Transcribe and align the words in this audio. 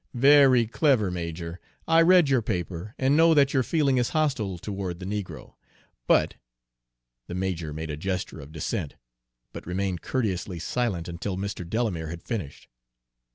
"Very 0.15 0.65
clever, 0.65 1.11
major! 1.11 1.59
I 1.87 2.01
read 2.01 2.27
your 2.27 2.41
paper, 2.41 2.95
and 2.97 3.15
know 3.15 3.35
that 3.35 3.53
your 3.53 3.61
feeling 3.61 3.99
is 3.99 4.09
hostile 4.17 4.57
toward 4.57 4.97
the 4.99 5.05
negro, 5.05 5.53
but" 6.07 6.33
The 7.27 7.35
major 7.35 7.71
made 7.71 7.91
a 7.91 7.97
gesture 7.97 8.39
of 8.39 8.51
dissent, 8.51 8.95
but 9.53 9.67
remained 9.67 10.01
courteously 10.01 10.57
silent 10.57 11.07
until 11.07 11.37
Mr. 11.37 11.69
Delamere 11.69 12.07
had 12.09 12.23
finished. 12.23 12.67